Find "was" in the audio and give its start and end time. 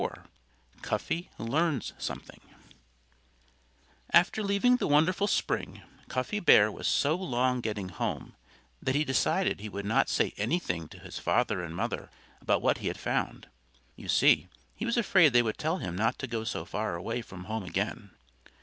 6.71-6.87, 14.87-14.97